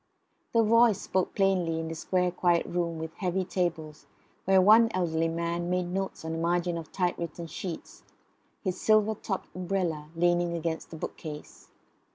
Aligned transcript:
The 0.53 0.63
voice 0.63 0.99
spoke 0.99 1.35
plainly 1.35 1.79
in 1.79 1.87
the 1.87 1.93
square 1.93 2.31
quiet 2.31 2.65
room 2.65 2.97
with 2.97 3.13
heavy 3.17 3.45
tables, 3.45 4.07
where 4.45 4.59
one 4.59 4.89
elderly 4.95 5.27
man 5.27 5.69
made 5.69 5.93
notes 5.93 6.25
on 6.25 6.31
the 6.31 6.37
margin 6.39 6.75
of 6.75 6.91
typewritten 6.91 7.45
sheets, 7.45 8.01
his 8.63 8.81
silver 8.81 9.13
topped 9.13 9.55
umbrella 9.55 10.09
leaning 10.15 10.55
against 10.57 10.89
the 10.89 10.95
bookcase. 10.97 11.69